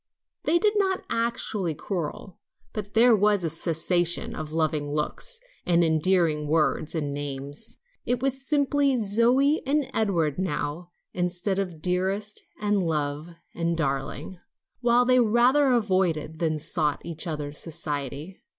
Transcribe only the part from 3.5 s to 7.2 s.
cessation of loving looks and endearing words and